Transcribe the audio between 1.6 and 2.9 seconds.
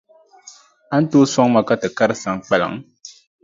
ka ti kari Saŋkpaliŋ?